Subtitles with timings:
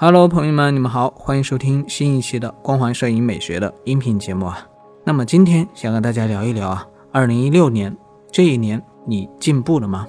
[0.00, 4.64] Hello，朋友们，你们好，欢迎收听新一期的光环摄影美学的音频节目啊。
[5.02, 7.96] 那么今天想跟大家聊一聊啊，二零一六年
[8.30, 10.06] 这一年你进步了吗？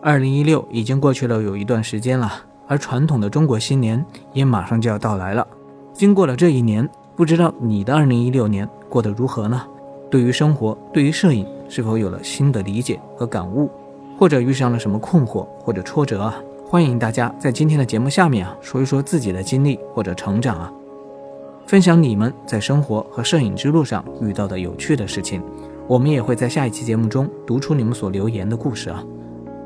[0.00, 2.32] 二零一六已经过去了有一段时间了，
[2.68, 5.44] 而传统的中国新年也马上就要到来了。
[5.92, 9.60] 经过了这一年，不知道你的二零一六年过得如何呢？
[10.08, 13.68] 对于生活，对于摄影，是否有了新的理解和感悟，
[14.16, 16.36] 或者遇上了什么困惑或者挫折啊？
[16.72, 20.72] 欢迎大家在今天的节目下面啊说一说自己的经历或者成长啊，
[21.66, 25.42] 分享你们在生活和摄影之路上遇到的有趣的事情。
[25.86, 29.04] 我们也会在下一期节目中读出你们所留言的故事啊。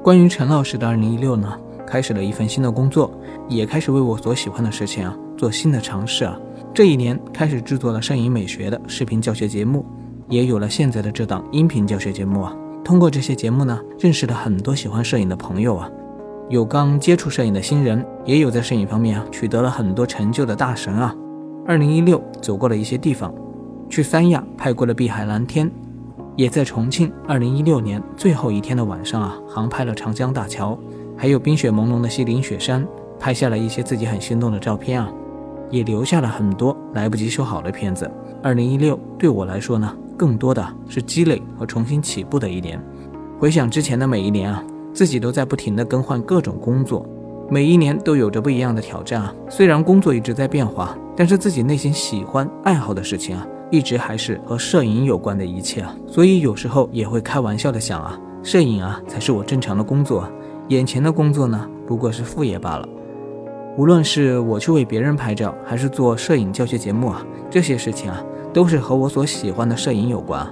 [0.02, 1.56] 关于陈老师的二零一六呢，
[1.86, 3.08] 开始了一份新的工作，
[3.48, 6.36] 也开始为我所喜欢的事情啊做新的尝试啊。
[6.74, 9.86] 这一年开始制作了摄影美学的视频教学节目，
[10.28, 12.52] 也有了现在的这档音频教学节目啊。
[12.82, 15.88] 通过这些节目呢，认识了很多喜欢摄影的朋友啊。
[16.48, 21.12] 有刚接触摄影的新人，也有在摄影方面啊取得了很多成就的大神啊。
[21.66, 23.34] 二零一六走过了一些地方，
[23.90, 25.68] 去三亚拍过了碧海蓝天，
[26.36, 30.78] 也在重庆二零一六年最后一天的晚上啊航拍了长江大桥，
[31.16, 32.86] 还有冰雪朦胧的西岭雪山，
[33.18, 35.10] 拍下了一些自己很心动的照片啊，
[35.68, 38.08] 也留下了很多来不及修好的片子。
[38.40, 42.80] 二零一六对我来说呢，更多的是积累和重新起步的一年。
[43.40, 44.62] 回想之前的每一年啊。
[44.96, 47.06] 自己都在不停地更换各种工作，
[47.50, 49.34] 每一年都有着不一样的挑战啊。
[49.46, 55.94] 虽然工作一直在变化，但是自己内心喜欢爱好的事情啊，一直还是和摄影有关的一切啊。
[56.06, 60.26] 所以有时候也会开玩笑的想啊，摄影啊才是我正常的工作，
[60.68, 62.88] 眼前的工作呢不过是副业罢了。
[63.76, 70.46] 无论是我去为别人拍照，还是做摄影教学节目啊，这些事情啊都是和我所喜欢的摄影有关。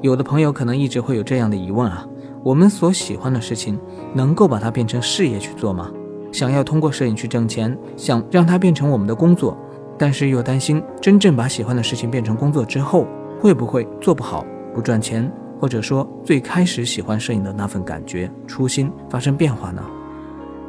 [0.00, 2.06] 有的朋友可能一直会有这样的疑问啊。
[2.44, 3.78] 我们所喜欢的事情，
[4.14, 5.90] 能够把它变成事业去做吗？
[6.32, 9.56] 想要通过摄影去挣钱，想让它变成我们的工作，
[9.98, 13.06] 但是又担心真正把喜欢的事情变成工作之后，
[13.38, 14.44] 会不会做不好、
[14.74, 19.82] 不赚钱，或者说最开始喜欢摄影的那份感觉、初心发生变化呢？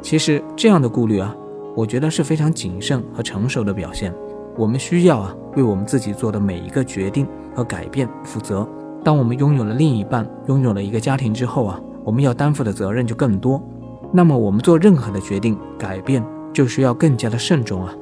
[0.02, 1.34] 其实这样的顾虑啊，
[1.74, 4.14] 我觉得是非常谨慎和成熟的表现。
[4.56, 8.68] 我们需要啊，为我们自己做的每一个决定和改变负责。
[9.04, 13.62] 当我们拥有了另一半，拥有了一个家庭之后啊，我们要担负的责任就更多。
[14.10, 17.92] 那么我们做任何的决定、改变，就需要更加的慎重啊。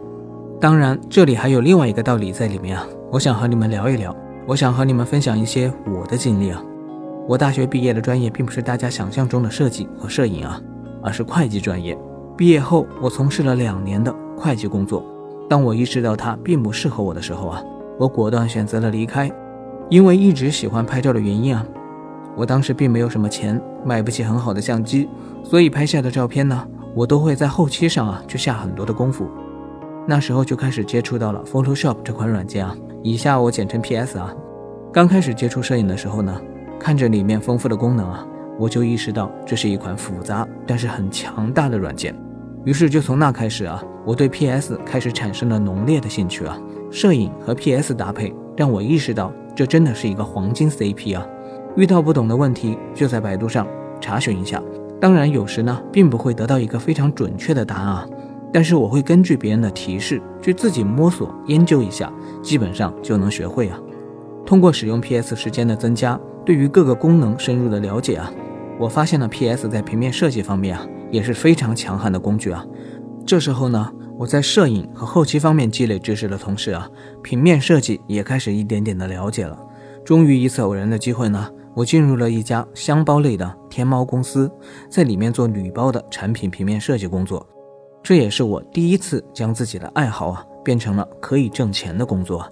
[0.60, 2.86] 当然，这里还有另外一个道理在里面啊。
[3.10, 4.14] 我想和你们聊一聊，
[4.46, 6.62] 我想和你们分享一些我的经历啊。
[7.28, 10.60] 我大学毕业的专业并不是大家想象中的设计和摄影啊，
[11.02, 11.98] 而是会计专业。
[12.36, 15.04] 毕业后，我从事了两年的会计工作。
[15.48, 17.62] 当我意识到它并不适合我的时候啊，
[17.98, 19.30] 我果断选择了离开。
[19.90, 21.64] 因为一直喜欢拍照的原因啊，
[22.34, 25.08] 我当时并没有什么钱，买不起很好的相机，
[25.44, 29.28] 所以拍下的照片呢，我都会在后期上啊去下很多的功夫。
[30.06, 34.34] 那时候就开始接触到了 Photoshop 这款软件啊，以下我简称 PS 啊。
[34.92, 36.40] 刚开始接触摄影的时候呢，
[36.80, 38.26] 看着里面丰富的功能啊，
[38.58, 42.14] 我就意识到这是一款复杂但是很强大的软件。
[42.64, 46.58] 于是就从那开始啊，我对 PS 开始产生了浓烈的兴趣啊。
[46.90, 49.32] 摄影和 PS 搭配，让我意识到。
[49.54, 51.26] 这真的是一个黄金 CP 啊！
[51.76, 53.66] 遇到不懂的问题，就在百度上
[54.00, 54.62] 查询一下。
[55.00, 58.06] 当然，有时呢，并不会得到一个非常准确的答案啊。
[58.52, 63.78] 但是我会根据别人的提示去自己摸索研究一下，基本上就能学会啊。
[64.44, 68.30] 通过使用 PS 时间的增加，对于各个功能深入的了解啊，
[68.78, 72.64] 我发现了 PS 在平面设计方面啊也是非常强悍的工具啊。
[73.26, 73.90] 这时候呢。
[74.18, 76.88] 我在摄影和后期方面积累知识的同时啊，
[77.22, 79.58] 平面设计也开始一点点的了解了。
[80.04, 84.50] 终于一次偶然的机会呢，我进入了一家箱包类的天猫公司，
[84.88, 87.46] 在里面做铝包的产品平面设计工作。
[88.02, 92.44] 这也是我第一次将自己的爱好啊变成了可以挣钱的工作。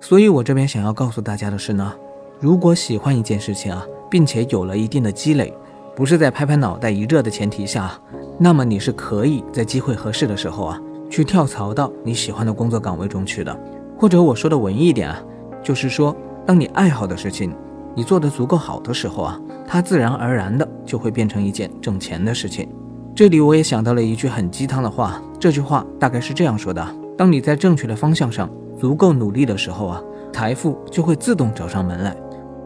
[0.00, 1.94] 所以，我这边想要告诉大家的是呢，
[2.38, 5.52] 如果喜欢一件事情啊，并且有了一定的积累，
[5.96, 8.00] 不是在拍拍脑袋一热的前提下。
[8.42, 13.54] 那么你是可以在机会合适的时候啊，去跳槽到你喜欢的工作岗位中去的，
[13.98, 15.22] 或者我说的文艺一点啊，
[15.62, 16.16] 就是说，
[16.46, 17.54] 当你爱好的事情，
[17.94, 22.66] 你做得足够好的时候啊，它自然而然的就会变成一件挣钱的事情。
[23.14, 26.82] 这里我也想到了一句很鸡汤的话，这句话大概是这样说的：
[27.18, 28.48] 当你在正确的方向上
[28.78, 30.02] 足够努力的时候啊，
[30.32, 32.16] 财富就会自动找上门来。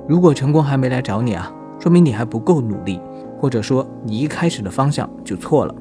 [0.07, 3.01] 如果成功还没来找你啊，说明你还不够努力。
[3.37, 5.75] 或者说你一开始的方向就错了。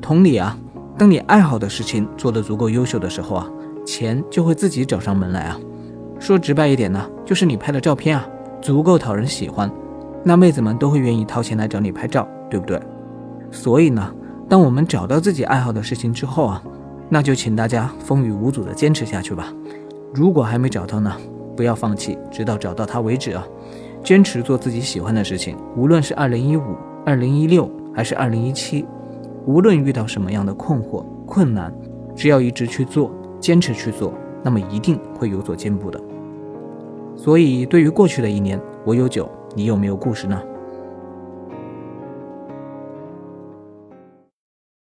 [0.00, 0.56] 同理啊，
[0.96, 3.50] 当你爱好的事情做得足够优秀的时候啊，
[3.84, 5.58] 钱就会自己找上门来啊。
[6.20, 8.24] 说直白一点呢，就是你拍的照片啊
[8.62, 9.68] 足够讨人喜欢，
[10.22, 12.80] 那妹子们都会愿意掏钱来找你拍照，对不对？
[13.50, 14.14] 所以呢，
[14.48, 16.62] 当我们找到自己爱好的事情之后啊，
[17.08, 19.52] 那就请大家风雨无阻的坚持下去吧。
[20.12, 21.12] 如果还没找到呢，
[21.56, 23.44] 不要放弃，直到找到它为止啊！
[24.04, 28.84] 坚持做自己喜欢的事情，无论是二零一五、二零一六还是二零一七，
[29.46, 31.72] 无论遇到什么样的困惑、困难，
[32.14, 33.10] 只要一直去做，
[33.40, 34.12] 坚持去做，
[34.42, 35.98] 那么一定会有所进步的。
[37.16, 40.38] 所以，对于过去的一年，我有酒，你有没有故事呢？